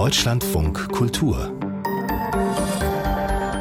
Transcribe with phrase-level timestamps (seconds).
[0.00, 1.52] Deutschlandfunk Kultur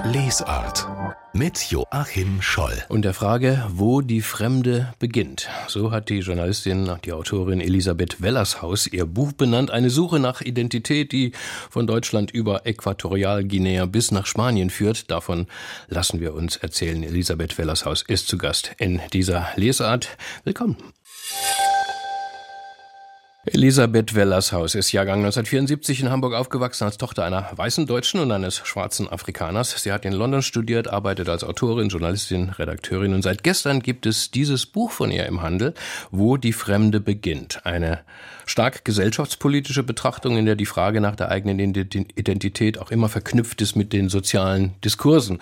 [0.05, 0.88] Lesart
[1.33, 2.81] mit Joachim Scholl.
[2.88, 5.50] Und der Frage, wo die Fremde beginnt.
[5.67, 9.70] So hat die Journalistin, die Autorin Elisabeth Wellershaus ihr Buch benannt.
[9.70, 11.34] Eine Suche nach Identität, die
[11.70, 15.12] von Deutschland über Äquatorialguinea bis nach Spanien führt.
[15.12, 15.46] Davon
[15.90, 17.04] lassen wir uns erzählen.
[17.04, 20.08] Elisabeth Wellershaus ist zu Gast in dieser Lesart.
[20.46, 20.78] Willkommen.
[23.52, 28.57] Elisabeth Wellershaus ist Jahrgang 1974 in Hamburg aufgewachsen als Tochter einer weißen Deutschen und eines
[28.57, 29.71] schwarzen Afrikaners.
[29.81, 34.30] Sie hat in London studiert, arbeitet als Autorin, Journalistin, Redakteurin und seit gestern gibt es
[34.30, 35.73] dieses Buch von ihr im Handel,
[36.12, 37.66] Wo die Fremde beginnt.
[37.66, 38.02] Eine
[38.45, 43.76] stark gesellschaftspolitische Betrachtung, in der die Frage nach der eigenen Identität auch immer verknüpft ist
[43.76, 45.40] mit den sozialen Diskursen,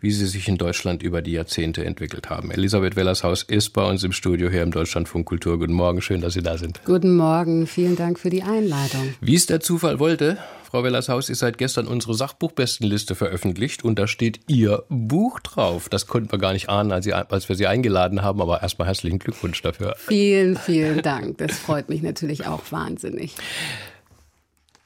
[0.00, 2.50] wie sie sich in Deutschland über die Jahrzehnte entwickelt haben.
[2.50, 5.58] Elisabeth Wellershaus ist bei uns im Studio hier im Deutschlandfunk Kultur.
[5.58, 6.80] Guten Morgen, schön, dass Sie da sind.
[6.84, 7.47] Guten Morgen.
[7.48, 7.66] Morgen.
[7.66, 9.14] Vielen Dank für die Einladung.
[9.20, 14.06] Wie es der Zufall wollte, Frau Wellershaus ist seit gestern unsere Sachbuchbestenliste veröffentlicht und da
[14.06, 15.88] steht Ihr Buch drauf.
[15.88, 18.86] Das konnten wir gar nicht ahnen, als, Sie, als wir Sie eingeladen haben, aber erstmal
[18.86, 19.94] herzlichen Glückwunsch dafür.
[19.96, 21.38] Vielen, vielen Dank.
[21.38, 23.34] Das freut mich natürlich auch wahnsinnig.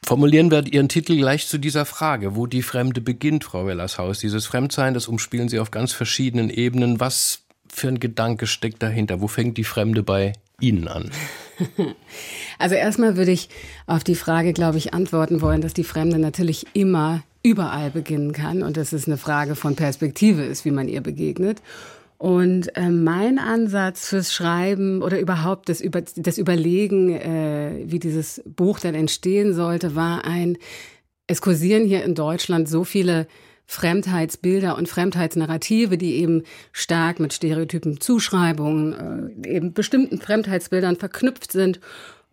[0.04, 4.20] Formulieren wir Ihren Titel gleich zu dieser Frage, wo die Fremde beginnt, Frau Wellershaus.
[4.20, 7.00] Dieses Fremdsein, das umspielen Sie auf ganz verschiedenen Ebenen.
[7.00, 9.20] Was für ein Gedanke steckt dahinter?
[9.20, 11.10] Wo fängt die Fremde bei Ihnen an?
[12.58, 13.48] Also erstmal würde ich
[13.86, 18.62] auf die Frage, glaube ich, antworten wollen, dass die Fremde natürlich immer überall beginnen kann
[18.62, 21.60] und dass es eine Frage von Perspektive ist, wie man ihr begegnet.
[22.19, 28.41] Und äh, mein Ansatz fürs Schreiben oder überhaupt das, Über das Überlegen, äh, wie dieses
[28.47, 30.56] Buch dann entstehen sollte, war ein,
[31.26, 33.26] es kursieren hier in Deutschland so viele
[33.66, 41.80] Fremdheitsbilder und Fremdheitsnarrative, die eben stark mit Stereotypen, Zuschreibungen, äh, eben bestimmten Fremdheitsbildern verknüpft sind.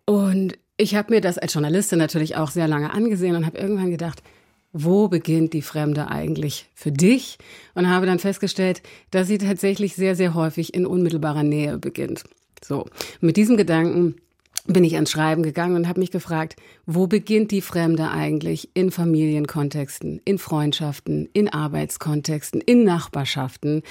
[0.04, 3.90] Und ich habe mir das als Journalistin natürlich auch sehr lange angesehen und habe irgendwann
[3.90, 4.22] gedacht,
[4.72, 7.38] wo beginnt die Fremde eigentlich für dich?
[7.74, 12.24] Und habe dann festgestellt, dass sie tatsächlich sehr, sehr häufig in unmittelbarer Nähe beginnt.
[12.62, 12.86] So,
[13.20, 14.16] mit diesem Gedanken
[14.66, 16.56] bin ich ans Schreiben gegangen und habe mich gefragt,
[16.86, 23.82] wo beginnt die Fremde eigentlich in Familienkontexten, in Freundschaften, in Arbeitskontexten, in Nachbarschaften?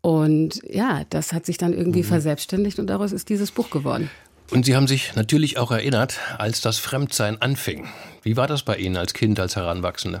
[0.00, 2.06] Und ja, das hat sich dann irgendwie mhm.
[2.06, 4.10] verselbstständigt und daraus ist dieses Buch geworden.
[4.50, 7.88] Und Sie haben sich natürlich auch erinnert, als das Fremdsein anfing.
[8.22, 10.20] Wie war das bei Ihnen als Kind, als Heranwachsende?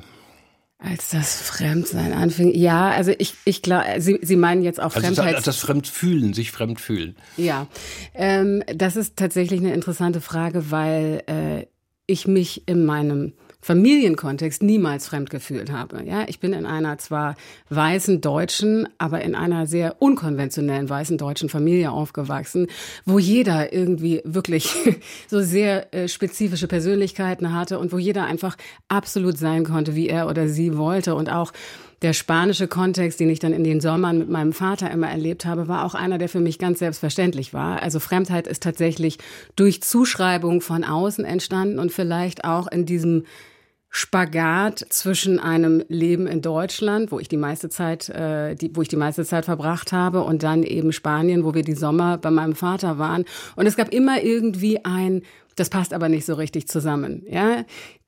[0.78, 5.00] Als das Fremdsein anfing, ja, also ich, ich glaube, Sie, Sie meinen jetzt auch also
[5.00, 5.46] Fremdheit.
[5.46, 7.16] Das Fremdfühlen, sich fremdfühlen.
[7.36, 7.68] Ja,
[8.12, 11.66] ähm, das ist tatsächlich eine interessante Frage, weil äh,
[12.06, 13.32] ich mich in meinem
[13.64, 16.04] Familienkontext niemals fremd gefühlt habe.
[16.04, 17.34] Ja, ich bin in einer zwar
[17.70, 22.66] weißen Deutschen, aber in einer sehr unkonventionellen weißen deutschen Familie aufgewachsen,
[23.06, 24.74] wo jeder irgendwie wirklich
[25.28, 28.58] so sehr äh, spezifische Persönlichkeiten hatte und wo jeder einfach
[28.88, 31.50] absolut sein konnte, wie er oder sie wollte und auch
[32.02, 35.68] der spanische Kontext, den ich dann in den Sommern mit meinem Vater immer erlebt habe,
[35.68, 37.82] war auch einer, der für mich ganz selbstverständlich war.
[37.82, 39.16] Also Fremdheit ist tatsächlich
[39.56, 43.24] durch Zuschreibung von außen entstanden und vielleicht auch in diesem
[43.96, 48.88] Spagat zwischen einem Leben in Deutschland, wo ich die meiste Zeit, äh, die, wo ich
[48.88, 52.56] die meiste Zeit verbracht habe, und dann eben Spanien, wo wir die Sommer bei meinem
[52.56, 53.24] Vater waren.
[53.54, 55.22] Und es gab immer irgendwie ein,
[55.54, 57.22] das passt aber nicht so richtig zusammen.
[57.30, 57.64] Ja,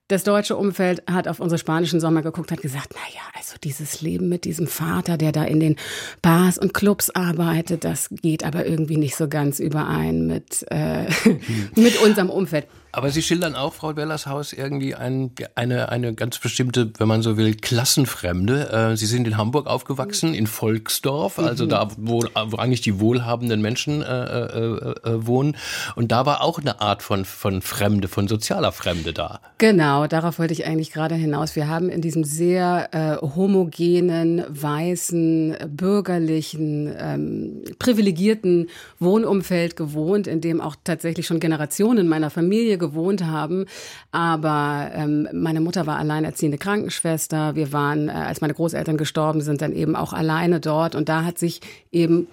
[0.09, 4.01] das deutsche Umfeld hat auf unsere spanischen Sommer geguckt, hat gesagt, na ja, also dieses
[4.01, 5.77] Leben mit diesem Vater, der da in den
[6.21, 11.05] Bars und Clubs arbeitet, das geht aber irgendwie nicht so ganz überein mit, äh,
[11.75, 12.67] mit unserem Umfeld.
[12.97, 17.37] Aber Sie schildern auch, Frau Wellershaus, irgendwie ein, eine, eine ganz bestimmte, wenn man so
[17.37, 18.71] will, Klassenfremde.
[18.71, 21.69] Äh, Sie sind in Hamburg aufgewachsen, in Volksdorf, also mhm.
[21.69, 25.57] da, wo, wo, eigentlich die wohlhabenden Menschen äh, äh, äh, wohnen.
[25.95, 29.41] Und da war auch eine Art von, von Fremde, von sozialer Fremde da.
[29.59, 31.55] Genau, darauf wollte ich eigentlich gerade hinaus.
[31.55, 40.61] Wir haben in diesem sehr äh, homogenen, weißen, bürgerlichen, ähm, privilegierten Wohnumfeld gewohnt, in dem
[40.61, 42.86] auch tatsächlich schon Generationen meiner Familie gewohnt
[43.27, 43.65] haben.
[44.11, 47.55] Aber ähm, meine Mutter war alleinerziehende Krankenschwester.
[47.55, 50.95] Wir waren, äh, als meine Großeltern gestorben sind, dann eben auch alleine dort.
[50.95, 51.61] Und da hat sich
[51.91, 52.27] eben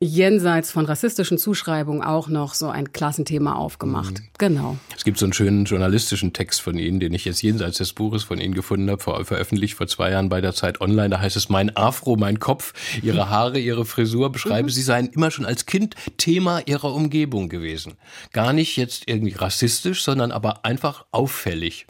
[0.00, 4.20] jenseits von rassistischen Zuschreibungen auch noch so ein Klassenthema aufgemacht.
[4.20, 4.28] Mhm.
[4.38, 4.76] Genau.
[4.96, 8.22] Es gibt so einen schönen journalistischen Text von Ihnen, den ich jetzt jenseits des Buches
[8.22, 11.10] von Ihnen gefunden habe, ver veröffentlicht vor zwei Jahren bei der Zeit Online.
[11.10, 14.72] Da heißt es, mein Afro, mein Kopf, Ihre Haare, Ihre Frisur beschreiben mhm.
[14.72, 17.94] Sie seien immer schon als Kind Thema Ihrer Umgebung gewesen.
[18.32, 21.86] Gar nicht jetzt irgendwie rassistisch, sondern aber einfach auffällig.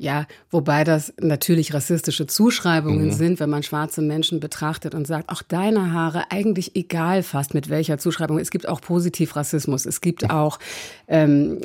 [0.00, 3.12] Ja, wobei das natürlich rassistische Zuschreibungen mhm.
[3.12, 7.68] sind, wenn man schwarze Menschen betrachtet und sagt, auch deine Haare, eigentlich egal fast mit
[7.68, 8.38] welcher Zuschreibung.
[8.38, 9.84] Es gibt auch Positivrassismus.
[9.84, 10.58] Es gibt auch
[11.06, 11.60] ähm,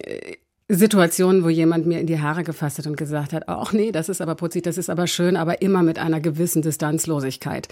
[0.67, 4.09] Situationen, wo jemand mir in die Haare gefasst hat und gesagt hat, ach nee, das
[4.09, 7.69] ist aber putzig, das ist aber schön, aber immer mit einer gewissen Distanzlosigkeit,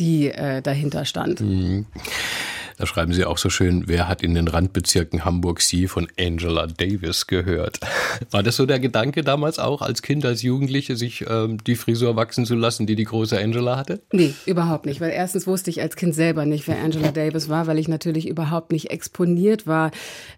[0.00, 1.42] die äh, dahinter stand.
[1.42, 1.84] Mhm.
[2.78, 6.66] Da schreiben Sie auch so schön, wer hat in den Randbezirken Hamburg Sie von Angela
[6.66, 7.80] Davis gehört?
[8.30, 12.16] War das so der Gedanke damals auch als Kind, als Jugendliche, sich ähm, die Frisur
[12.16, 14.02] wachsen zu lassen, die die große Angela hatte?
[14.12, 17.66] Nee, überhaupt nicht, weil erstens wusste ich als Kind selber nicht, wer Angela Davis war,
[17.66, 19.90] weil ich natürlich überhaupt nicht exponiert war,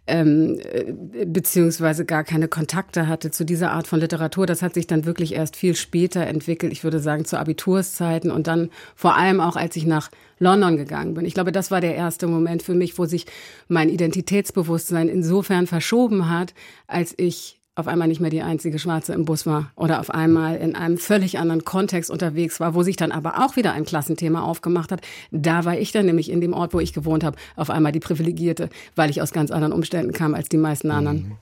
[0.07, 4.47] ähm, äh, beziehungsweise gar keine Kontakte hatte zu dieser Art von Literatur.
[4.47, 8.47] Das hat sich dann wirklich erst viel später entwickelt, ich würde sagen zu Abiturszeiten und
[8.47, 11.25] dann vor allem auch, als ich nach London gegangen bin.
[11.25, 13.27] Ich glaube, das war der erste Moment für mich, wo sich
[13.69, 16.55] mein Identitätsbewusstsein insofern verschoben hat,
[16.87, 20.57] als ich auf einmal nicht mehr die einzige Schwarze im Bus war oder auf einmal
[20.57, 24.43] in einem völlig anderen Kontext unterwegs war, wo sich dann aber auch wieder ein Klassenthema
[24.43, 25.01] aufgemacht hat.
[25.31, 28.01] Da war ich dann nämlich in dem Ort, wo ich gewohnt habe, auf einmal die
[28.01, 31.17] Privilegierte, weil ich aus ganz anderen Umständen kam als die meisten anderen.
[31.19, 31.33] Mhm.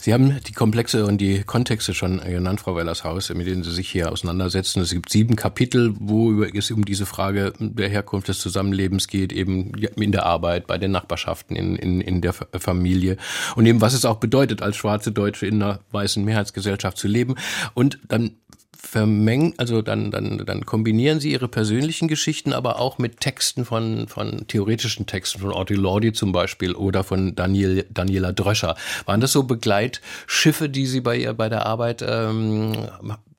[0.00, 3.90] Sie haben die Komplexe und die Kontexte schon genannt, Frau Wellershaus, mit denen Sie sich
[3.90, 4.80] hier auseinandersetzen.
[4.80, 9.72] Es gibt sieben Kapitel, wo es um diese Frage der Herkunft des Zusammenlebens geht, eben
[9.74, 13.16] in der Arbeit, bei den Nachbarschaften, in, in, in der Familie
[13.54, 17.36] und eben was es auch bedeutet, als schwarze Deutsche in einer weißen Mehrheitsgesellschaft zu leben.
[17.74, 18.32] Und dann
[18.78, 24.08] vermengen, also dann, dann, dann kombinieren sie ihre persönlichen Geschichten aber auch mit Texten von,
[24.08, 28.76] von theoretischen Texten, von Orti Lordi zum Beispiel oder von Daniel, Daniela Dröscher.
[29.04, 32.72] Waren das so Begleitschiffe, die Sie bei ihr bei der Arbeit ähm,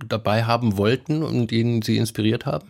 [0.07, 2.68] dabei haben wollten und denen Sie inspiriert haben?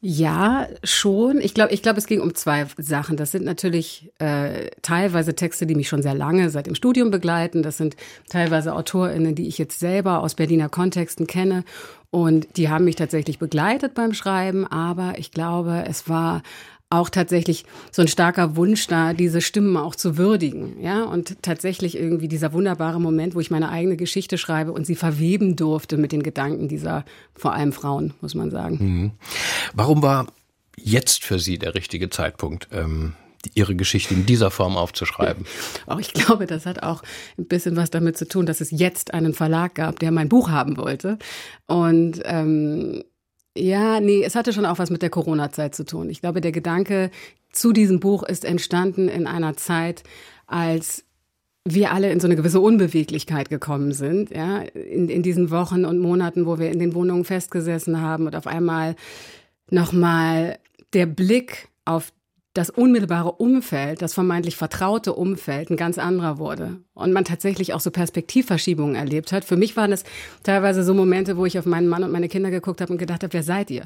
[0.00, 1.40] Ja, schon.
[1.40, 3.16] Ich glaube, ich glaube, es ging um zwei Sachen.
[3.16, 7.62] Das sind natürlich äh, teilweise Texte, die mich schon sehr lange seit dem Studium begleiten.
[7.62, 7.96] Das sind
[8.28, 11.64] teilweise AutorInnen, die ich jetzt selber aus Berliner Kontexten kenne.
[12.10, 14.66] Und die haben mich tatsächlich begleitet beim Schreiben.
[14.66, 16.42] Aber ich glaube, es war
[16.88, 21.96] auch tatsächlich so ein starker Wunsch da, diese Stimmen auch zu würdigen, ja, und tatsächlich
[21.96, 26.12] irgendwie dieser wunderbare Moment, wo ich meine eigene Geschichte schreibe und sie verweben durfte mit
[26.12, 27.04] den Gedanken dieser
[27.34, 28.78] vor allem Frauen, muss man sagen.
[28.80, 29.10] Mhm.
[29.74, 30.26] Warum war
[30.76, 32.68] jetzt für Sie der richtige Zeitpunkt?
[32.72, 33.14] Ähm
[33.54, 35.46] ihre Geschichte in dieser Form aufzuschreiben.
[35.86, 37.02] Auch ich glaube, das hat auch
[37.38, 40.50] ein bisschen was damit zu tun, dass es jetzt einen Verlag gab, der mein Buch
[40.50, 41.16] haben wollte.
[41.66, 43.04] Und ähm,
[43.56, 46.10] ja, nee, es hatte schon auch was mit der Corona-Zeit zu tun.
[46.10, 47.10] Ich glaube, der Gedanke
[47.52, 50.02] zu diesem Buch ist entstanden in einer Zeit,
[50.46, 51.04] als
[51.64, 55.98] wir alle in so eine gewisse Unbeweglichkeit gekommen sind, ja, in, in diesen Wochen und
[55.98, 58.94] Monaten, wo wir in den Wohnungen festgesessen haben und auf einmal
[59.70, 60.58] nochmal
[60.92, 62.12] der Blick auf
[62.56, 67.80] das unmittelbare Umfeld, das vermeintlich vertraute Umfeld ein ganz anderer wurde und man tatsächlich auch
[67.80, 69.44] so Perspektivverschiebungen erlebt hat.
[69.44, 70.04] Für mich waren es
[70.42, 73.22] teilweise so Momente, wo ich auf meinen Mann und meine Kinder geguckt habe und gedacht
[73.22, 73.84] habe, wer seid ihr?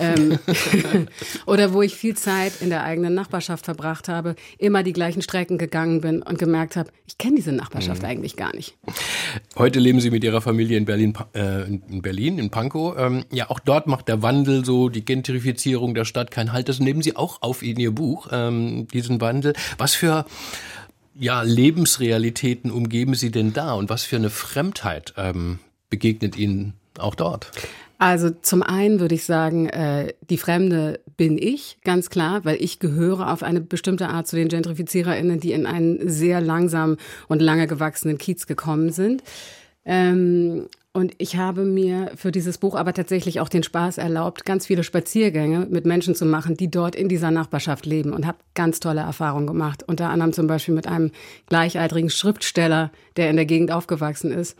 [0.00, 0.38] Ähm,
[1.46, 5.58] oder wo ich viel Zeit in der eigenen Nachbarschaft verbracht habe, immer die gleichen Strecken
[5.58, 8.08] gegangen bin und gemerkt habe, ich kenne diese Nachbarschaft mhm.
[8.08, 8.76] eigentlich gar nicht.
[9.56, 12.96] Heute leben Sie mit Ihrer Familie in Berlin, äh, in Berlin, in Pankow.
[12.98, 16.70] Ähm, ja, auch dort macht der Wandel so, die Gentrifizierung der Stadt keinen Halt.
[16.70, 18.05] Das nehmen Sie auch auf in Ihr Buch.
[18.06, 19.52] Buch, ähm, diesen Wandel.
[19.78, 20.26] Was für
[21.18, 25.58] ja, Lebensrealitäten umgeben Sie denn da und was für eine Fremdheit ähm,
[25.90, 27.50] begegnet Ihnen auch dort?
[27.98, 32.78] Also zum einen würde ich sagen, äh, die Fremde bin ich, ganz klar, weil ich
[32.78, 37.66] gehöre auf eine bestimmte Art zu den GentrifiziererInnen, die in einen sehr langsam und lange
[37.66, 39.22] gewachsenen Kiez gekommen sind.
[39.86, 44.64] Ähm, und ich habe mir für dieses Buch aber tatsächlich auch den Spaß erlaubt, ganz
[44.64, 48.80] viele Spaziergänge mit Menschen zu machen, die dort in dieser Nachbarschaft leben und habe ganz
[48.80, 49.84] tolle Erfahrungen gemacht.
[49.86, 51.10] Unter anderem zum Beispiel mit einem
[51.48, 54.56] gleichaltrigen Schriftsteller, der in der Gegend aufgewachsen ist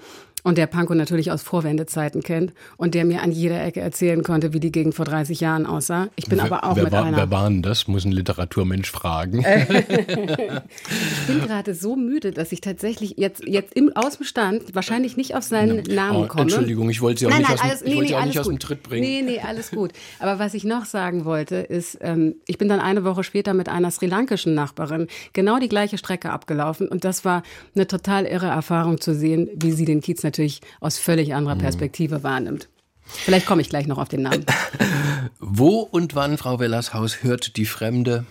[0.46, 4.52] und der Panko natürlich aus Vorwendezeiten kennt und der mir an jeder Ecke erzählen konnte,
[4.52, 6.06] wie die Gegend vor 30 Jahren aussah.
[6.14, 7.16] Ich bin wer, aber auch wer mit war, einer.
[7.16, 7.88] Wer war denn das?
[7.88, 9.40] Muss ein Literaturmensch fragen.
[9.44, 15.16] ich bin gerade so müde, dass ich tatsächlich jetzt, jetzt im, aus dem Stand wahrscheinlich
[15.16, 15.94] nicht auf seinen ja.
[15.96, 16.42] Namen oh, komme.
[16.42, 18.24] Entschuldigung, ich wollte Sie auch nein, nicht, nein, aus, alles, dem, ich nee, nee, auch
[18.24, 19.02] nicht aus dem Tritt bringen.
[19.02, 19.90] Nee, nee, alles gut.
[20.20, 23.68] Aber was ich noch sagen wollte, ist, ähm, ich bin dann eine Woche später mit
[23.68, 27.42] einer sri lankischen Nachbarin genau die gleiche Strecke abgelaufen und das war
[27.74, 30.35] eine total irre Erfahrung zu sehen, wie sie den Kiez natürlich
[30.80, 31.60] aus völlig anderer mhm.
[31.60, 32.68] Perspektive wahrnimmt.
[33.06, 34.44] Vielleicht komme ich gleich noch auf den Namen.
[35.38, 38.26] Wo und wann, Frau Wellershaus, hört die Fremde,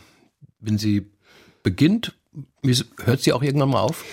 [0.60, 1.10] wenn sie
[1.64, 2.16] beginnt?
[3.04, 4.04] Hört sie auch irgendwann mal auf?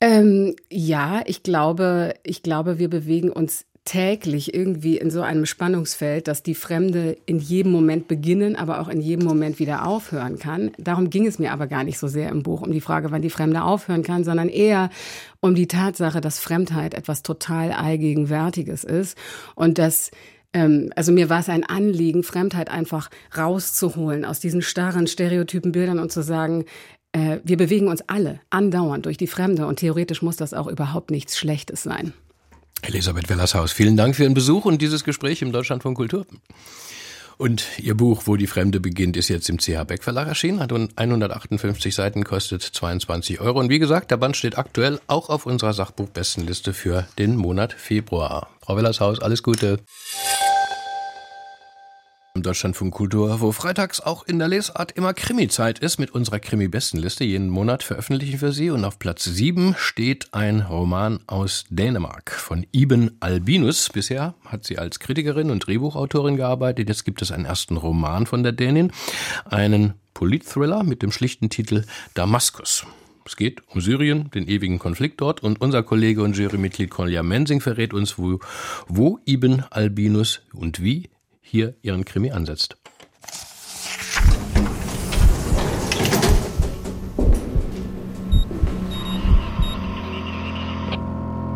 [0.00, 6.28] Ähm, ja, ich glaube, ich glaube, wir bewegen uns täglich irgendwie in so einem Spannungsfeld,
[6.28, 10.70] dass die Fremde in jedem Moment beginnen, aber auch in jedem Moment wieder aufhören kann.
[10.78, 13.22] Darum ging es mir aber gar nicht so sehr im Buch, um die Frage, wann
[13.22, 14.90] die Fremde aufhören kann, sondern eher
[15.40, 19.16] um die Tatsache, dass Fremdheit etwas total allgegenwärtiges ist
[19.54, 20.10] und dass
[20.52, 25.98] ähm, also mir war es ein Anliegen, Fremdheit einfach rauszuholen aus diesen starren Stereotypen Bildern
[25.98, 26.64] und zu sagen,
[27.12, 31.10] äh, wir bewegen uns alle andauernd durch die Fremde und theoretisch muss das auch überhaupt
[31.10, 32.12] nichts Schlechtes sein.
[32.82, 36.26] Elisabeth Wellershaus, vielen Dank für Ihren Besuch und dieses Gespräch im Deutschland von Kultur.
[37.36, 40.72] Und Ihr Buch Wo die Fremde beginnt ist jetzt im CH Beck Verlag erschienen, hat
[40.72, 43.58] 158 Seiten, kostet 22 Euro.
[43.60, 48.50] Und wie gesagt, der Band steht aktuell auch auf unserer Sachbuchbestenliste für den Monat Februar.
[48.60, 49.80] Frau Wellershaus, alles Gute.
[52.40, 57.22] Im Deutschlandfunk Kultur, wo freitags auch in der Lesart immer Krimi-Zeit ist mit unserer Krimi-Bestenliste.
[57.22, 62.66] Jeden Monat veröffentlichen wir sie und auf Platz 7 steht ein Roman aus Dänemark von
[62.72, 63.90] Iben Albinus.
[63.90, 66.88] Bisher hat sie als Kritikerin und Drehbuchautorin gearbeitet.
[66.88, 68.90] Jetzt gibt es einen ersten Roman von der Dänin,
[69.44, 72.86] einen Politthriller mit dem schlichten Titel Damaskus.
[73.26, 75.42] Es geht um Syrien, den ewigen Konflikt dort.
[75.42, 78.38] Und unser Kollege und Jurymitglied Kolja Mensing verrät uns, wo,
[78.88, 81.10] wo Ibn Albinus und wie
[81.50, 82.76] hier ihren Krimi ansetzt.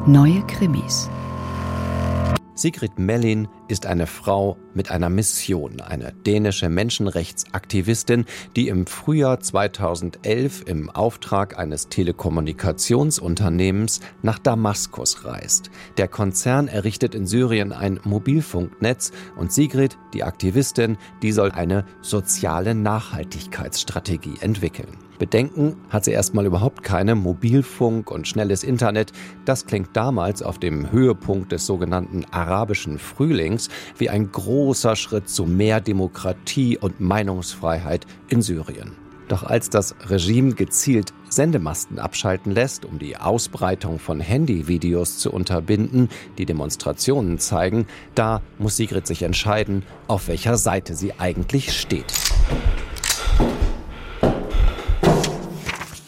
[0.06, 1.08] Neue Krimis.
[2.56, 10.64] Sigrid Mellin ist eine Frau mit einer Mission, eine dänische Menschenrechtsaktivistin, die im Frühjahr 2011
[10.66, 15.70] im Auftrag eines Telekommunikationsunternehmens nach Damaskus reist.
[15.96, 22.74] Der Konzern errichtet in Syrien ein Mobilfunknetz und Sigrid, die Aktivistin, die soll eine soziale
[22.74, 24.98] Nachhaltigkeitsstrategie entwickeln.
[25.18, 27.14] Bedenken hat sie erstmal überhaupt keine.
[27.14, 29.12] Mobilfunk und schnelles Internet,
[29.44, 33.53] das klingt damals auf dem Höhepunkt des sogenannten arabischen Frühlings
[33.98, 38.92] wie ein großer Schritt zu mehr Demokratie und Meinungsfreiheit in Syrien.
[39.28, 46.10] Doch als das Regime gezielt Sendemasten abschalten lässt, um die Ausbreitung von Handyvideos zu unterbinden,
[46.38, 52.12] die Demonstrationen zeigen, da muss Sigrid sich entscheiden, auf welcher Seite sie eigentlich steht.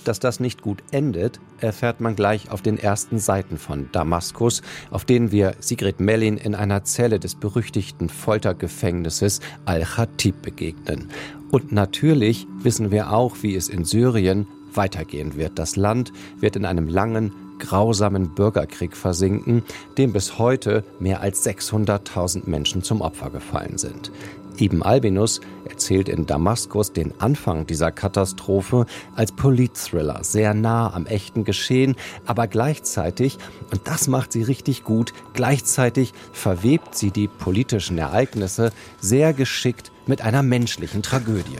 [0.06, 5.04] Dass das nicht gut endet, erfährt man gleich auf den ersten Seiten von Damaskus, auf
[5.04, 11.08] denen wir Sigrid Mellin in einer Zelle des berüchtigten Foltergefängnisses Al-Khatib begegnen.
[11.50, 15.58] Und natürlich wissen wir auch, wie es in Syrien weitergehen wird.
[15.58, 19.64] Das Land wird in einem langen, grausamen Bürgerkrieg versinken,
[19.98, 24.12] dem bis heute mehr als 600.000 Menschen zum Opfer gefallen sind.
[24.60, 31.44] Ibn Albinus erzählt in Damaskus den Anfang dieser Katastrophe als Politthriller, sehr nah am echten
[31.44, 33.38] Geschehen, aber gleichzeitig,
[33.70, 40.22] und das macht sie richtig gut, gleichzeitig verwebt sie die politischen Ereignisse sehr geschickt mit
[40.22, 41.58] einer menschlichen Tragödie.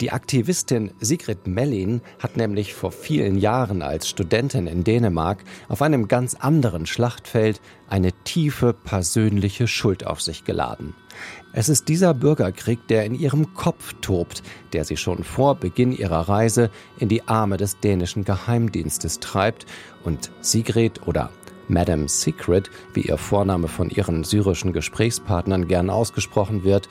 [0.00, 6.06] Die Aktivistin Sigrid Mellin hat nämlich vor vielen Jahren als Studentin in Dänemark auf einem
[6.06, 10.94] ganz anderen Schlachtfeld eine tiefe persönliche Schuld auf sich geladen.
[11.54, 14.42] Es ist dieser Bürgerkrieg, der in ihrem Kopf tobt,
[14.74, 19.64] der sie schon vor Beginn ihrer Reise in die Arme des dänischen Geheimdienstes treibt
[20.04, 21.30] und Sigrid oder
[21.68, 26.88] Madame Secret, wie ihr Vorname von ihren syrischen Gesprächspartnern gern ausgesprochen wird,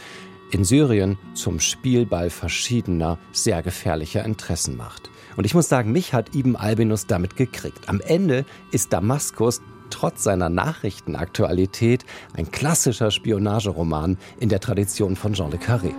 [0.52, 5.10] in Syrien zum Spielball verschiedener, sehr gefährlicher Interessen macht.
[5.36, 7.90] Und ich muss sagen, mich hat Ibn Albinus damit gekriegt.
[7.90, 15.52] Am Ende ist Damaskus trotz seiner Nachrichtenaktualität ein klassischer Spionageroman in der Tradition von Jean
[15.52, 15.94] le Carré.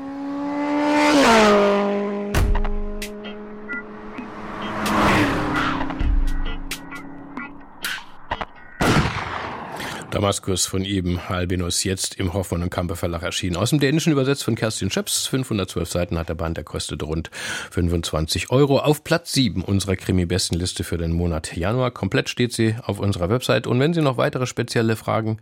[10.27, 13.55] Damaskus von Ibn Albinus, jetzt im Hoffmann und Kampe Verlag erschienen.
[13.55, 15.29] Aus dem Dänischen übersetzt von Kerstin Schöps.
[15.29, 17.31] 512 Seiten hat der Band, der kostet rund
[17.71, 18.81] 25 Euro.
[18.81, 21.93] Auf Platz 7 unserer Krimi-Bestenliste für den Monat Januar.
[21.93, 23.69] Komplett steht sie auf unserer Website.
[23.69, 25.39] Und wenn Sie noch weitere spezielle Fragen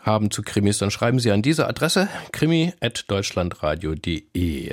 [0.00, 4.72] haben zu Krimis, dann schreiben Sie an diese Adresse krimi.deutschlandradio.de.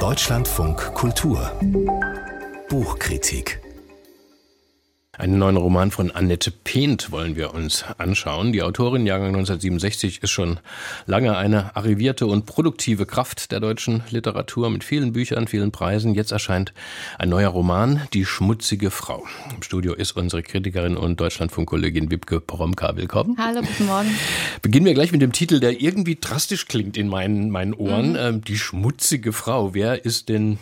[0.00, 1.52] Deutschlandfunk Kultur
[2.68, 3.60] Buchkritik
[5.18, 8.52] einen neuen Roman von Annette Pehnt wollen wir uns anschauen.
[8.52, 10.60] Die Autorin, Jahrgang 1967, ist schon
[11.06, 16.14] lange eine arrivierte und produktive Kraft der deutschen Literatur mit vielen Büchern, vielen Preisen.
[16.14, 16.72] Jetzt erscheint
[17.18, 19.24] ein neuer Roman, Die schmutzige Frau.
[19.54, 22.96] Im Studio ist unsere Kritikerin und Deutschlandfunkkollegin Wibke Poromka.
[22.96, 23.36] Willkommen.
[23.38, 24.16] Hallo, guten Morgen.
[24.62, 28.10] Beginnen wir gleich mit dem Titel, der irgendwie drastisch klingt in meinen, meinen Ohren.
[28.10, 28.16] Mhm.
[28.16, 29.74] Ähm, Die schmutzige Frau.
[29.74, 30.58] Wer ist denn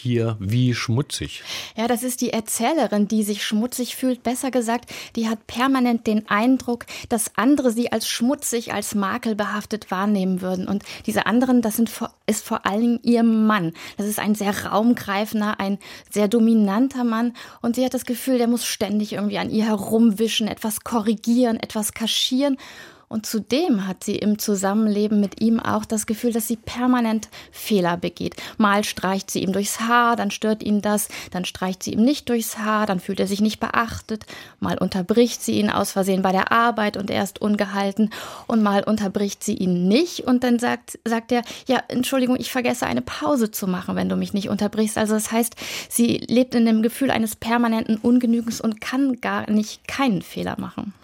[0.00, 1.42] hier wie schmutzig?
[1.76, 4.22] Ja, das ist die Erzählerin, die sich schmutzig fühlt.
[4.22, 10.40] Besser gesagt, die hat permanent den Eindruck, dass andere sie als schmutzig, als makelbehaftet wahrnehmen
[10.40, 10.66] würden.
[10.68, 11.90] Und diese anderen, das sind,
[12.26, 13.72] ist vor allem ihr Mann.
[13.96, 15.78] Das ist ein sehr raumgreifender, ein
[16.10, 17.34] sehr dominanter Mann.
[17.60, 21.92] Und sie hat das Gefühl, der muss ständig irgendwie an ihr herumwischen, etwas korrigieren, etwas
[21.92, 22.56] kaschieren.
[23.12, 27.96] Und zudem hat sie im Zusammenleben mit ihm auch das Gefühl, dass sie permanent Fehler
[27.96, 28.36] begeht.
[28.56, 32.28] Mal streicht sie ihm durchs Haar, dann stört ihn das, dann streicht sie ihm nicht
[32.28, 34.26] durchs Haar, dann fühlt er sich nicht beachtet,
[34.60, 38.10] mal unterbricht sie ihn aus Versehen bei der Arbeit und er ist ungehalten
[38.46, 42.86] und mal unterbricht sie ihn nicht und dann sagt, sagt er, ja, Entschuldigung, ich vergesse
[42.86, 44.96] eine Pause zu machen, wenn du mich nicht unterbrichst.
[44.96, 45.56] Also das heißt,
[45.88, 50.94] sie lebt in dem Gefühl eines permanenten Ungenügens und kann gar nicht keinen Fehler machen.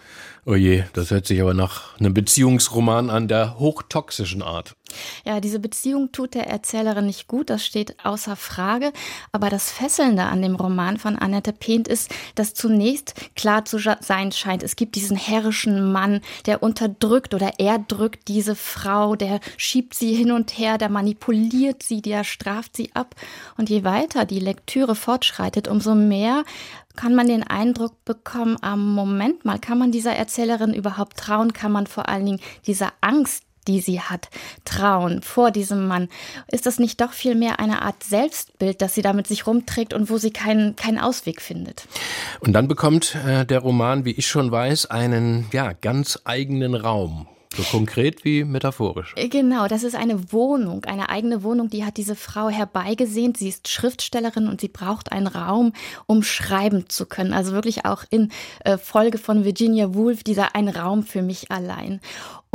[0.49, 4.77] Oh je, das hört sich aber nach einem Beziehungsroman an der hochtoxischen Art.
[5.25, 8.91] Ja, diese Beziehung tut der Erzählerin nicht gut, das steht außer Frage.
[9.31, 14.31] Aber das Fesselnde an dem Roman von Annette Pehnt ist, dass zunächst klar zu sein
[14.31, 19.93] scheint, es gibt diesen herrischen Mann, der unterdrückt oder er drückt diese Frau, der schiebt
[19.93, 23.15] sie hin und her, der manipuliert sie, der straft sie ab.
[23.57, 26.43] Und je weiter die Lektüre fortschreitet, umso mehr
[26.97, 31.71] kann man den Eindruck bekommen, am Moment mal, kann man dieser Erzählerin überhaupt trauen, kann
[31.71, 34.29] man vor allen Dingen dieser Angst, die sie hat,
[34.65, 36.09] trauen vor diesem Mann.
[36.51, 40.17] Ist das nicht doch vielmehr eine Art Selbstbild, das sie damit sich rumträgt und wo
[40.17, 41.87] sie keinen, keinen Ausweg findet?
[42.39, 47.27] Und dann bekommt äh, der Roman, wie ich schon weiß, einen ja, ganz eigenen Raum.
[47.57, 49.13] So konkret wie metaphorisch.
[49.15, 53.37] Äh, genau, das ist eine Wohnung, eine eigene Wohnung, die hat diese Frau herbeigesehnt.
[53.37, 55.73] Sie ist Schriftstellerin und sie braucht einen Raum,
[56.05, 57.33] um schreiben zu können.
[57.33, 58.31] Also wirklich auch in
[58.63, 61.99] äh, Folge von Virginia Woolf, dieser Ein Raum für mich allein.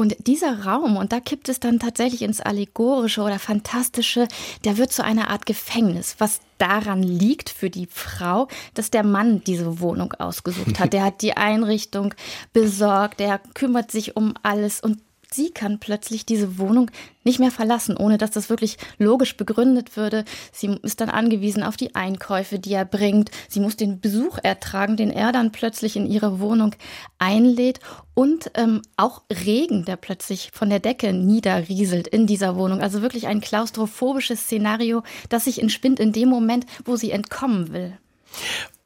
[0.03, 4.27] Und dieser Raum, und da kippt es dann tatsächlich ins Allegorische oder Fantastische,
[4.65, 9.45] der wird zu einer Art Gefängnis, was daran liegt für die Frau, dass der Mann
[9.45, 10.93] diese Wohnung ausgesucht hat.
[10.93, 12.15] Der hat die Einrichtung
[12.53, 14.99] besorgt, der kümmert sich um alles und
[15.35, 16.91] sie kann plötzlich diese Wohnung
[17.25, 20.25] nicht mehr verlassen, ohne dass das wirklich logisch begründet würde.
[20.53, 23.31] Sie ist dann angewiesen auf die Einkäufe, die er bringt.
[23.49, 26.75] Sie muss den Besuch ertragen, den er dann plötzlich in ihre Wohnung
[27.19, 27.81] einlädt.
[28.15, 32.81] Und ähm, auch Regen, der plötzlich von der Decke niederrieselt in dieser Wohnung.
[32.81, 37.97] Also wirklich ein klaustrophobisches Szenario, das sich entspinnt in dem Moment, wo sie entkommen will.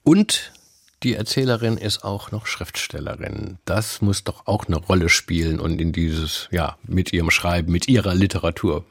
[0.04, 0.52] Und
[1.06, 3.58] die Erzählerin ist auch noch Schriftstellerin.
[3.64, 7.86] Das muss doch auch eine Rolle spielen und in dieses, ja, mit ihrem Schreiben, mit
[7.86, 8.84] ihrer Literatur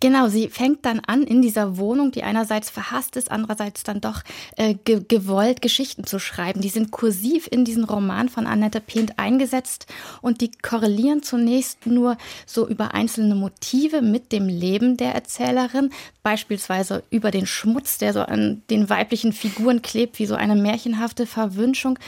[0.00, 4.22] Genau, sie fängt dann an, in dieser Wohnung, die einerseits verhasst ist, andererseits dann doch
[4.56, 6.60] äh, ge gewollt, Geschichten zu schreiben.
[6.60, 9.86] Die sind kursiv in diesen Roman von Annette Pent eingesetzt
[10.20, 15.90] und die korrelieren zunächst nur so über einzelne Motive mit dem Leben der Erzählerin,
[16.22, 21.26] beispielsweise über den Schmutz, der so an den weiblichen Figuren klebt, wie so eine märchenhafte
[21.26, 21.98] Verwünschung.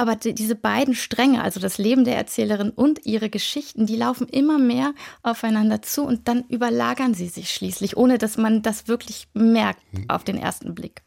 [0.00, 4.26] Aber die, diese beiden Stränge, also das Leben der Erzählerin und ihre Geschichten, die laufen
[4.28, 9.28] immer mehr aufeinander zu und dann überlagern sie sich schließlich, ohne dass man das wirklich
[9.34, 11.02] merkt auf den ersten Blick.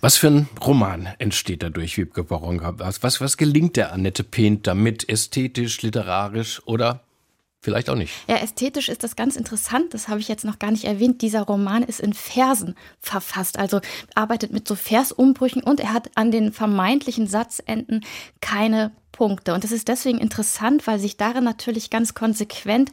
[0.00, 2.78] Was für ein Roman entsteht dadurch, Wiebke Boronka?
[2.78, 7.02] Was, was, was gelingt der Annette Pehnt damit, ästhetisch, literarisch oder
[7.60, 8.12] Vielleicht auch nicht.
[8.28, 9.92] Ja, ästhetisch ist das ganz interessant.
[9.92, 11.22] Das habe ich jetzt noch gar nicht erwähnt.
[11.22, 13.80] Dieser Roman ist in Versen verfasst, also
[14.14, 18.04] arbeitet mit so Versumbrüchen und er hat an den vermeintlichen Satzenden
[18.40, 19.54] keine Punkte.
[19.54, 22.92] Und das ist deswegen interessant, weil sich darin natürlich ganz konsequent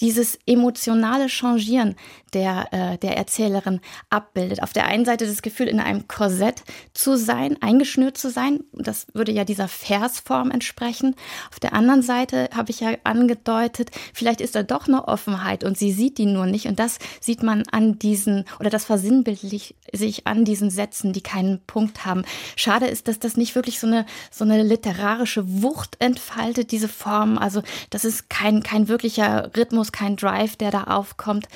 [0.00, 1.96] dieses emotionale Changieren
[2.34, 3.80] der, äh, der Erzählerin
[4.10, 4.62] abbildet.
[4.62, 8.64] Auf der einen Seite das Gefühl, in einem Korsett zu sein, eingeschnürt zu sein.
[8.72, 11.14] Das würde ja dieser Versform entsprechen.
[11.50, 15.78] Auf der anderen Seite habe ich ja angedeutet, vielleicht ist da doch eine Offenheit und
[15.78, 16.66] sie sieht die nur nicht.
[16.66, 21.60] Und das sieht man an diesen, oder das versinnbildlich sich an diesen Sätzen, die keinen
[21.66, 22.24] Punkt haben.
[22.56, 27.38] Schade ist, dass das nicht wirklich so eine, so eine literarische Wucht entfaltet, diese Form.
[27.38, 31.48] Also das ist kein, kein wirklicher Rhythmus, kein Drive, der da aufkommt.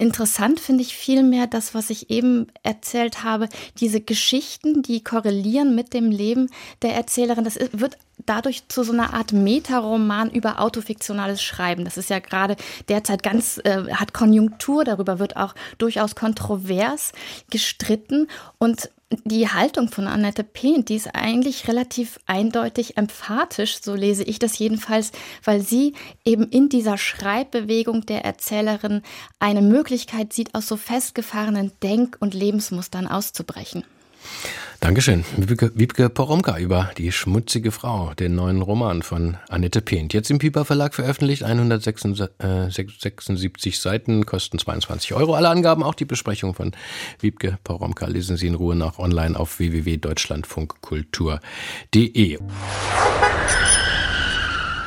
[0.00, 5.92] Interessant finde ich vielmehr das, was ich eben erzählt habe, diese Geschichten, die korrelieren mit
[5.92, 6.48] dem Leben
[6.80, 7.44] der Erzählerin.
[7.44, 11.84] Das wird dadurch zu so einer Art Metaroman über autofiktionales Schreiben.
[11.84, 12.56] Das ist ja gerade
[12.88, 17.12] derzeit ganz, äh, hat Konjunktur, darüber wird auch durchaus kontrovers
[17.50, 18.28] gestritten.
[18.56, 18.88] Und
[19.24, 24.58] die Haltung von Annette Pehn, die ist eigentlich relativ eindeutig emphatisch, so lese ich das
[24.58, 25.10] jedenfalls,
[25.42, 25.94] weil sie
[26.24, 29.02] eben in dieser Schreibbewegung der Erzählerin
[29.40, 33.84] eine Möglichkeit sieht, aus so festgefahrenen Denk- und Lebensmustern auszubrechen.
[34.80, 35.24] Dankeschön.
[35.36, 40.14] Wiebke, Wiebke Poromka über Die schmutzige Frau, den neuen Roman von Annette Pehnt.
[40.14, 45.34] Jetzt im Piper Verlag veröffentlicht, 176 Seiten, kosten 22 Euro.
[45.34, 46.72] Alle Angaben, auch die Besprechung von
[47.20, 52.38] Wiebke Poromka, lesen Sie in Ruhe nach online auf www.deutschlandfunkkultur.de.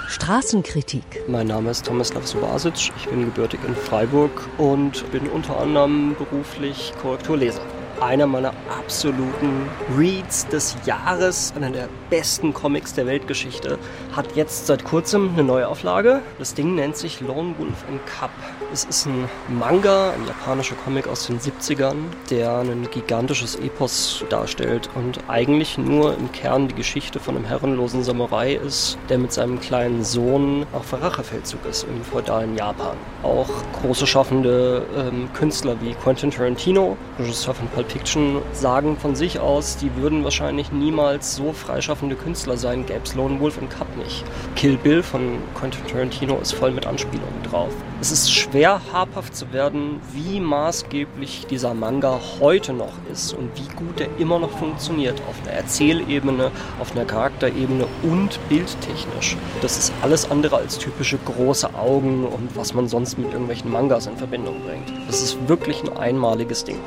[0.10, 1.03] Straßenkritik.
[1.27, 6.93] Mein Name ist Tomislav Subasic, ich bin gebürtig in Freiburg und bin unter anderem beruflich
[6.99, 7.62] Korrekturleser.
[8.04, 13.78] Einer meiner absoluten Reads des Jahres, einer der besten Comics der Weltgeschichte.
[14.16, 16.22] Hat jetzt seit kurzem eine Neuauflage.
[16.39, 18.32] Das Ding nennt sich Lone Wolf and Cup.
[18.72, 21.95] Es ist ein Manga, ein japanischer Comic aus den 70ern,
[22.29, 28.03] der ein gigantisches Epos darstellt und eigentlich nur im Kern die Geschichte von einem herrenlosen
[28.03, 32.97] Samurai ist, der mit seinem kleinen Sohn auf Rachefeldzug ist im feudalen Japan.
[33.23, 33.49] Auch
[33.82, 39.77] große schaffende ähm, Künstler wie Quentin Tarantino, Regisseur von Pulp Fiction, sagen von sich aus,
[39.77, 44.25] die würden wahrscheinlich niemals so freischaffende Künstler sein, gäbe es Lone Wolf and Cup nicht.
[44.58, 47.71] Kill Bill von Quentin Tarantino ist voll mit Anspielungen drauf.
[48.04, 53.74] Es ist schwer habhaft zu werden, wie maßgeblich dieser Manga heute noch ist und wie
[53.76, 59.38] gut er immer noch funktioniert auf einer Erzählebene, auf einer Charakterebene und bildtechnisch.
[59.62, 64.06] Das ist alles andere als typische große Augen und was man sonst mit irgendwelchen Mangas
[64.06, 64.92] in Verbindung bringt.
[65.08, 66.80] Das ist wirklich ein einmaliges Ding.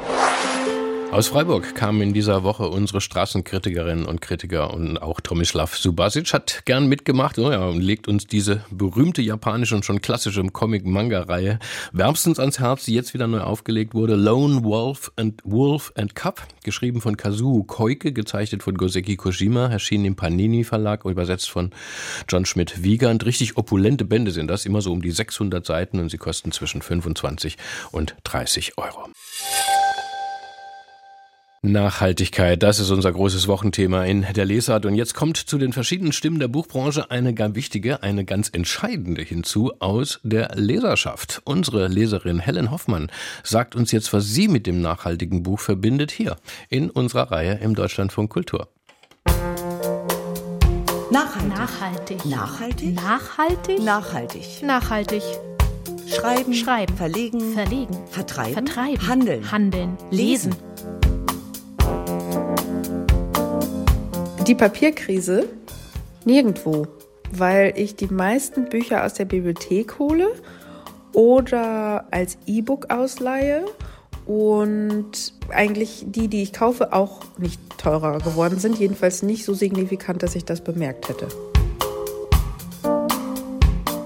[1.17, 6.61] Aus Freiburg kamen in dieser Woche unsere Straßenkritikerinnen und Kritiker und auch Tomislav Subasic hat
[6.67, 11.59] gern mitgemacht oh ja, und legt uns diese berühmte japanische und schon klassische Comic-Manga-Reihe
[11.93, 14.15] wärmstens ans Herz, die jetzt wieder neu aufgelegt wurde.
[14.15, 20.05] Lone Wolf and Wolf and Cup, geschrieben von Kazuo Koike, gezeichnet von Goseki Kojima, erschienen
[20.05, 21.71] im Panini Verlag, übersetzt von
[22.29, 23.25] John Schmidt-Wiegand.
[23.25, 26.83] Richtig opulente Bände sind das, immer so um die 600 Seiten und sie kosten zwischen
[26.83, 27.57] 25
[27.91, 29.09] und 30 Euro.
[31.63, 34.87] Nachhaltigkeit, das ist unser großes Wochenthema in der Lesart.
[34.87, 39.23] Und jetzt kommt zu den verschiedenen Stimmen der Buchbranche eine ganz wichtige, eine ganz entscheidende
[39.23, 41.41] hinzu aus der Leserschaft.
[41.45, 43.11] Unsere Leserin Helen Hoffmann
[43.43, 46.37] sagt uns jetzt, was sie mit dem nachhaltigen Buch verbindet, hier
[46.69, 48.69] in unserer Reihe im Deutschlandfunk Kultur.
[51.11, 52.25] Nachhaltig.
[52.27, 52.95] Nachhaltig.
[52.95, 53.83] Nachhaltig.
[53.83, 54.63] Nachhaltig.
[54.63, 55.23] Nachhaltig.
[56.07, 56.53] Schreiben.
[56.53, 56.97] Schreiben.
[56.97, 57.55] Verlegen.
[57.55, 57.97] Verlegen.
[58.09, 58.53] Vertreiben.
[58.53, 59.09] Vertreiben.
[59.09, 59.51] Handeln.
[59.51, 59.99] Handeln.
[60.11, 60.55] Lesen.
[64.47, 65.49] Die Papierkrise?
[66.25, 66.87] Nirgendwo,
[67.33, 70.29] weil ich die meisten Bücher aus der Bibliothek hole
[71.13, 73.65] oder als E-Book ausleihe
[74.25, 80.23] und eigentlich die, die ich kaufe, auch nicht teurer geworden sind, jedenfalls nicht so signifikant,
[80.23, 81.27] dass ich das bemerkt hätte.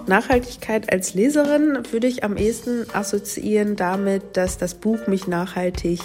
[0.06, 6.00] Nachhaltigkeit als Leserin würde ich am ehesten assoziieren damit, dass das Buch mich nachhaltig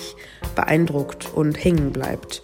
[0.55, 2.43] beeindruckt und hängen bleibt.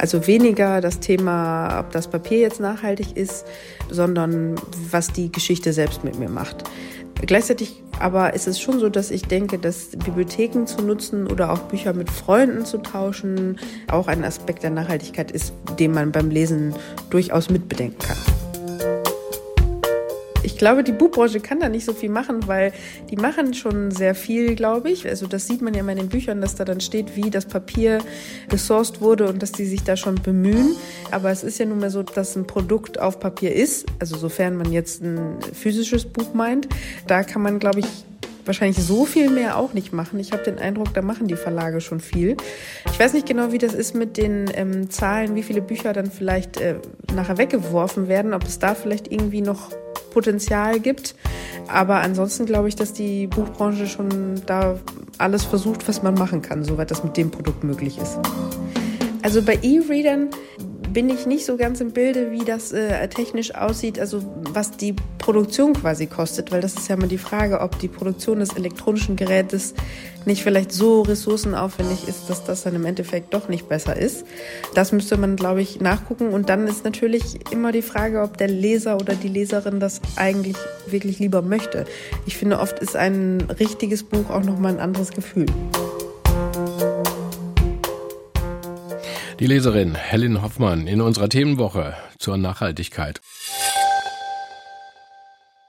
[0.00, 3.44] Also weniger das Thema, ob das Papier jetzt nachhaltig ist,
[3.90, 4.54] sondern
[4.90, 6.64] was die Geschichte selbst mit mir macht.
[7.26, 11.58] Gleichzeitig aber ist es schon so, dass ich denke, dass Bibliotheken zu nutzen oder auch
[11.58, 13.58] Bücher mit Freunden zu tauschen
[13.88, 16.74] auch ein Aspekt der Nachhaltigkeit ist, den man beim Lesen
[17.10, 18.39] durchaus mitbedenken kann.
[20.42, 22.72] Ich glaube, die Buchbranche kann da nicht so viel machen, weil
[23.10, 25.06] die machen schon sehr viel, glaube ich.
[25.06, 27.44] Also das sieht man ja immer in den Büchern, dass da dann steht, wie das
[27.44, 27.98] Papier
[28.48, 30.76] gesourced wurde und dass die sich da schon bemühen.
[31.10, 33.86] Aber es ist ja nun mal so, dass ein Produkt auf Papier ist.
[33.98, 36.68] Also sofern man jetzt ein physisches Buch meint,
[37.06, 37.86] da kann man, glaube ich,
[38.46, 40.18] wahrscheinlich so viel mehr auch nicht machen.
[40.18, 42.36] Ich habe den Eindruck, da machen die Verlage schon viel.
[42.90, 46.10] Ich weiß nicht genau, wie das ist mit den ähm, Zahlen, wie viele Bücher dann
[46.10, 46.76] vielleicht äh,
[47.14, 49.70] nachher weggeworfen werden, ob es da vielleicht irgendwie noch
[50.10, 51.14] Potenzial gibt.
[51.68, 54.78] Aber ansonsten glaube ich, dass die Buchbranche schon da
[55.18, 58.18] alles versucht, was man machen kann, soweit das mit dem Produkt möglich ist.
[59.22, 60.30] Also bei E-Readern
[60.92, 64.22] bin ich nicht so ganz im Bilde, wie das äh, technisch aussieht, also
[64.52, 68.40] was die Produktion quasi kostet, weil das ist ja immer die Frage, ob die Produktion
[68.40, 69.74] des elektronischen Gerätes
[70.26, 74.24] nicht vielleicht so ressourcenaufwendig ist, dass das dann im Endeffekt doch nicht besser ist.
[74.74, 76.28] Das müsste man, glaube ich, nachgucken.
[76.28, 80.56] Und dann ist natürlich immer die Frage, ob der Leser oder die Leserin das eigentlich
[80.86, 81.84] wirklich lieber möchte.
[82.26, 85.46] Ich finde, oft ist ein richtiges Buch auch nochmal ein anderes Gefühl.
[89.40, 93.22] Die Leserin Helen Hoffmann in unserer Themenwoche zur Nachhaltigkeit.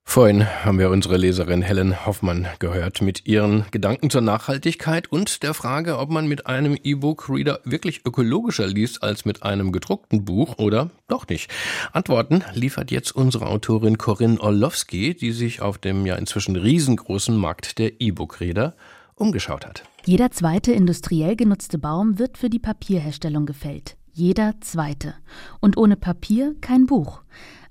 [0.03, 5.53] Vorhin haben wir unsere Leserin Helen Hoffmann gehört mit ihren Gedanken zur Nachhaltigkeit und der
[5.53, 10.89] Frage, ob man mit einem E-Book-Reader wirklich ökologischer liest als mit einem gedruckten Buch oder
[11.07, 11.49] doch nicht.
[11.93, 17.79] Antworten liefert jetzt unsere Autorin Corinne Orlowski, die sich auf dem ja inzwischen riesengroßen Markt
[17.79, 18.75] der E-Book-Reader
[19.15, 19.83] umgeschaut hat.
[20.03, 23.97] Jeder zweite industriell genutzte Baum wird für die Papierherstellung gefällt.
[24.13, 25.13] Jeder zweite.
[25.59, 27.21] Und ohne Papier kein Buch.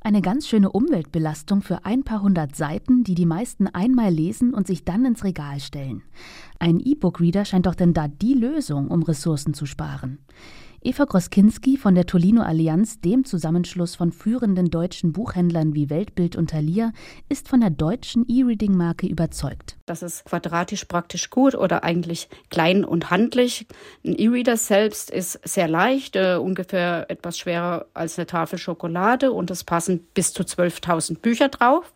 [0.00, 4.68] Eine ganz schöne Umweltbelastung für ein paar hundert Seiten, die die meisten einmal lesen und
[4.68, 6.02] sich dann ins Regal stellen.
[6.60, 10.18] Ein E-Book-Reader scheint doch denn da die Lösung, um Ressourcen zu sparen.
[10.82, 16.48] Eva Groskinski von der Tolino Allianz, dem Zusammenschluss von führenden deutschen Buchhändlern wie Weltbild und
[16.48, 16.92] Thalia,
[17.28, 19.76] ist von der deutschen E-Reading-Marke überzeugt.
[19.84, 23.66] Das ist quadratisch praktisch gut oder eigentlich klein und handlich.
[24.06, 29.50] Ein E-Reader selbst ist sehr leicht, äh, ungefähr etwas schwerer als eine Tafel Schokolade und
[29.50, 31.92] es passen bis zu 12.000 Bücher drauf.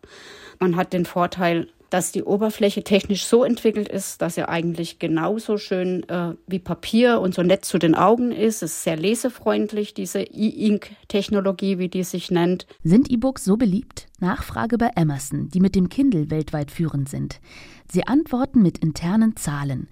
[0.59, 5.57] Man hat den Vorteil, dass die Oberfläche technisch so entwickelt ist, dass er eigentlich genauso
[5.57, 8.63] schön äh, wie Papier und so nett zu den Augen ist.
[8.63, 12.67] Es ist sehr lesefreundlich, diese E-Ink-Technologie, wie die sich nennt.
[12.83, 14.07] Sind E-Books so beliebt?
[14.19, 17.39] Nachfrage bei Amazon, die mit dem Kindle weltweit führend sind.
[17.91, 19.87] Sie antworten mit internen Zahlen.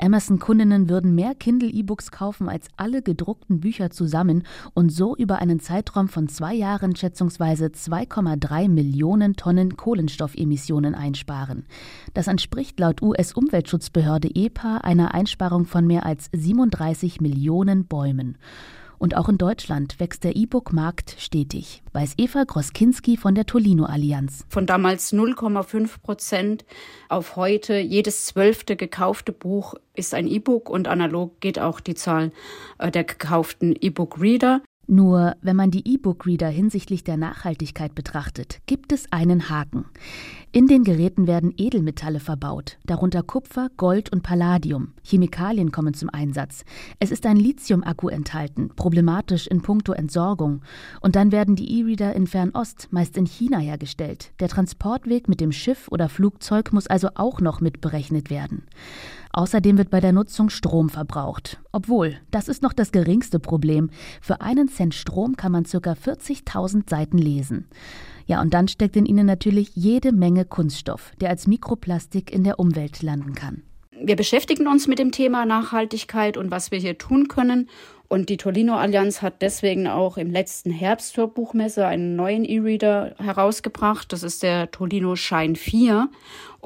[0.00, 6.08] Amazon-Kundinnen würden mehr Kindle-E-Books kaufen als alle gedruckten Bücher zusammen und so über einen Zeitraum
[6.08, 11.66] von zwei Jahren schätzungsweise 2,3 Millionen Tonnen Kohlenstoffemissionen einsparen.
[12.14, 18.38] Das entspricht laut US-Umweltschutzbehörde EPA einer Einsparung von mehr als 37 Millionen Bäumen.
[18.98, 24.44] Und auch in Deutschland wächst der E-Book-Markt stetig, weiß Eva Groskinski von der Tolino Allianz.
[24.48, 26.64] Von damals 0,5 Prozent
[27.08, 32.32] auf heute jedes zwölfte gekaufte Buch ist ein E-Book und analog geht auch die Zahl
[32.78, 34.62] äh, der gekauften E-Book-Reader.
[34.88, 39.86] Nur wenn man die E-Book-Reader hinsichtlich der Nachhaltigkeit betrachtet, gibt es einen Haken.
[40.52, 44.94] In den Geräten werden Edelmetalle verbaut, darunter Kupfer, Gold und Palladium.
[45.02, 46.64] Chemikalien kommen zum Einsatz.
[47.00, 50.62] Es ist ein Lithium-Akku enthalten, problematisch in puncto Entsorgung.
[51.00, 54.32] Und dann werden die E-Reader in Fernost, meist in China hergestellt.
[54.38, 58.62] Der Transportweg mit dem Schiff oder Flugzeug muss also auch noch mitberechnet werden.
[59.36, 61.60] Außerdem wird bei der Nutzung Strom verbraucht.
[61.70, 63.90] Obwohl, das ist noch das geringste Problem.
[64.22, 65.76] Für einen Cent Strom kann man ca.
[65.92, 67.68] 40.000 Seiten lesen.
[68.24, 72.58] Ja, und dann steckt in ihnen natürlich jede Menge Kunststoff, der als Mikroplastik in der
[72.58, 73.62] Umwelt landen kann.
[73.98, 77.68] Wir beschäftigen uns mit dem Thema Nachhaltigkeit und was wir hier tun können.
[78.08, 83.16] Und die Tolino Allianz hat deswegen auch im letzten Herbst zur Buchmesse einen neuen E-Reader
[83.18, 84.12] herausgebracht.
[84.12, 86.08] Das ist der Tolino Shine 4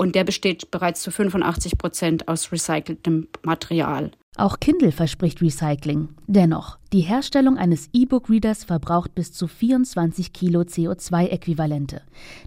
[0.00, 4.12] und der besteht bereits zu 85 Prozent aus recyceltem Material.
[4.36, 6.08] Auch Kindle verspricht Recycling.
[6.26, 12.00] Dennoch, die Herstellung eines E-Book-Readers verbraucht bis zu 24 Kilo CO2-Äquivalente.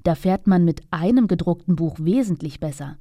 [0.04, 2.98] Da fährt man mit einem gedruckten Buch wesentlich besser.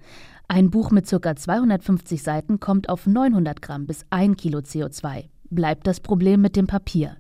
[0.49, 1.35] Ein Buch mit ca.
[1.35, 6.67] 250 Seiten kommt auf 900 Gramm bis 1 Kilo CO2 bleibt das Problem mit dem
[6.67, 7.17] Papier.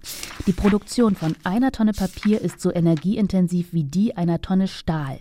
[0.46, 5.20] Die Produktion von einer Tonne Papier ist so energieintensiv wie die einer Tonne Stahl.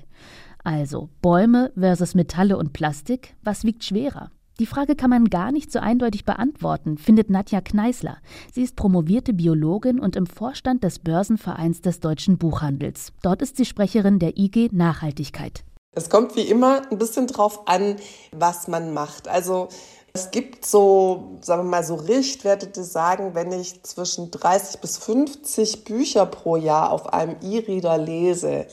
[0.63, 4.31] Also Bäume versus Metalle und Plastik, was wiegt schwerer?
[4.59, 8.17] Die Frage kann man gar nicht so eindeutig beantworten, findet Nadja Kneißler.
[8.53, 13.11] Sie ist promovierte Biologin und im Vorstand des Börsenvereins des deutschen Buchhandels.
[13.23, 15.63] Dort ist sie Sprecherin der IG Nachhaltigkeit.
[15.93, 17.95] Es kommt wie immer ein bisschen drauf an,
[18.31, 19.27] was man macht.
[19.27, 19.69] Also
[20.13, 24.97] es gibt so, sagen wir mal, so Richtwerte, die sagen, wenn ich zwischen 30 bis
[24.97, 28.67] 50 Bücher pro Jahr auf einem E-Reader lese,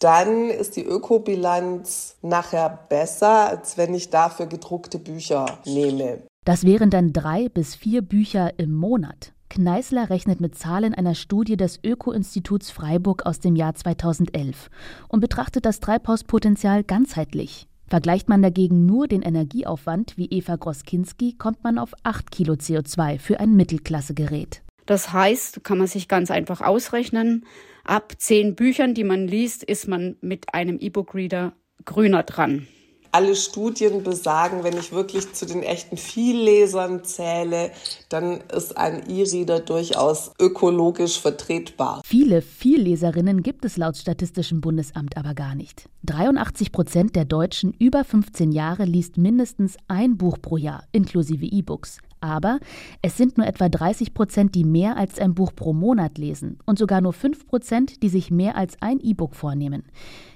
[0.00, 6.22] dann ist die Ökobilanz nachher besser, als wenn ich dafür gedruckte Bücher nehme.
[6.44, 9.32] Das wären dann drei bis vier Bücher im Monat.
[9.50, 14.70] Kneißler rechnet mit Zahlen einer Studie des Öko-Instituts Freiburg aus dem Jahr 2011
[15.08, 17.68] und betrachtet das Treibhauspotenzial ganzheitlich.
[17.86, 23.18] Vergleicht man dagegen nur den Energieaufwand wie Eva Groskinski, kommt man auf 8 Kilo CO2
[23.18, 24.62] für ein Mittelklassegerät.
[24.86, 27.44] Das heißt, kann man sich ganz einfach ausrechnen,
[27.84, 31.52] ab zehn Büchern, die man liest, ist man mit einem E-Book-Reader
[31.84, 32.66] grüner dran
[33.12, 37.70] alle Studien besagen, wenn ich wirklich zu den echten Viellesern zähle,
[38.08, 42.02] dann ist ein E-Reader durchaus ökologisch vertretbar.
[42.04, 45.88] Viele Vielleserinnen gibt es laut Statistischem Bundesamt aber gar nicht.
[46.04, 51.98] 83 Prozent der Deutschen über 15 Jahre liest mindestens ein Buch pro Jahr, inklusive E-Books.
[52.20, 52.60] Aber
[53.02, 56.78] es sind nur etwa 30 Prozent, die mehr als ein Buch pro Monat lesen und
[56.78, 59.84] sogar nur 5 Prozent, die sich mehr als ein E-Book vornehmen.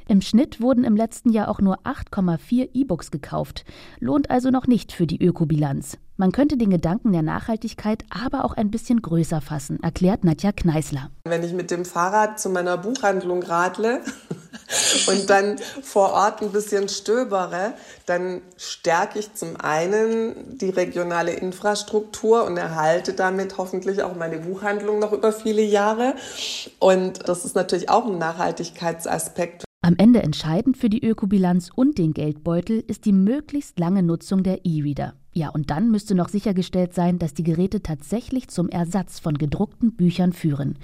[0.09, 3.65] Im Schnitt wurden im letzten Jahr auch nur 8,4 E-Books gekauft.
[4.01, 5.99] Lohnt also noch nicht für die Ökobilanz.
[6.17, 11.11] Man könnte den Gedanken der Nachhaltigkeit aber auch ein bisschen größer fassen, erklärt Nadja Kneißler.
[11.25, 14.01] Wenn ich mit dem Fahrrad zu meiner Buchhandlung radle
[15.09, 17.73] und dann vor Ort ein bisschen stöbere,
[18.07, 25.01] dann stärke ich zum einen die regionale Infrastruktur und erhalte damit hoffentlich auch meine Buchhandlung
[25.01, 26.15] noch über viele Jahre.
[26.79, 29.65] Und das ist natürlich auch ein Nachhaltigkeitsaspekt.
[29.85, 34.65] Am Ende entscheidend für die Ökobilanz und den Geldbeutel ist die möglichst lange Nutzung der
[34.65, 35.13] E-Reader.
[35.35, 39.95] Ja, und dann müsste noch sichergestellt sein, dass die Geräte tatsächlich zum Ersatz von gedruckten
[39.95, 40.79] Büchern führen.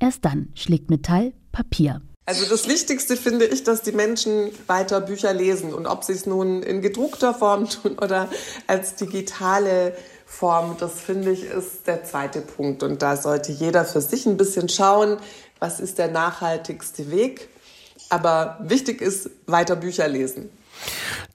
[0.00, 2.02] Erst dann schlägt Metall Papier.
[2.26, 6.26] Also das Wichtigste finde ich, dass die Menschen weiter Bücher lesen und ob sie es
[6.26, 8.28] nun in gedruckter Form tun oder
[8.66, 9.94] als digitale
[10.26, 12.82] Form, das finde ich, ist der zweite Punkt.
[12.82, 15.18] Und da sollte jeder für sich ein bisschen schauen,
[15.60, 17.48] was ist der nachhaltigste Weg.
[18.10, 20.50] Aber wichtig ist, weiter Bücher lesen.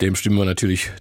[0.02, 0.92] Dem stimmen wir natürlich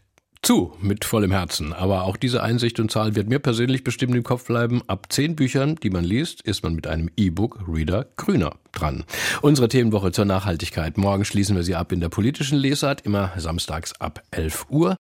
[0.45, 1.73] zu, mit vollem Herzen.
[1.73, 4.83] Aber auch diese Einsicht und Zahl wird mir persönlich bestimmt im Kopf bleiben.
[4.87, 9.05] Ab zehn Büchern, die man liest, ist man mit einem E-Book-Reader grüner dran.
[9.41, 10.99] Unsere Themenwoche zur Nachhaltigkeit.
[10.99, 14.97] Morgen schließen wir sie ab in der politischen Lesart, immer samstags ab 11 Uhr.